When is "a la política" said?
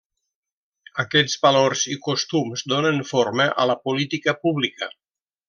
3.65-4.37